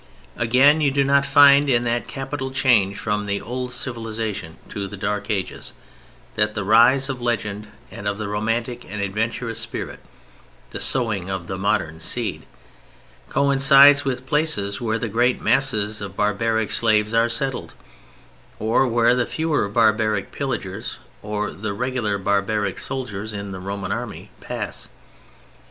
[0.35, 4.97] Again, you do not find, in that capital change from the old civilization to the
[4.97, 5.73] Dark Ages,
[6.33, 9.99] that the rise of legend and of the romantic and adventurous spirit
[10.71, 12.47] (the sowing of the modern seed)
[13.29, 17.75] coincides with places where the great mass of barbaric slaves are settled,
[18.57, 24.31] or where the fewer barbaric pillagers or the regular barbaric soldiers in the Roman Army
[24.41, 24.89] pass.